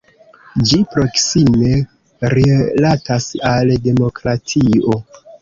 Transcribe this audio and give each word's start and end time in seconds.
Ĝi 0.69 0.77
proksime 0.95 1.73
rilatas 2.35 3.29
al 3.53 3.71
demokratio. 3.85 4.99